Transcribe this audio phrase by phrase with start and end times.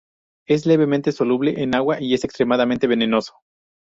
[0.47, 3.35] Es levemente soluble en agua y es extremadamente venenoso.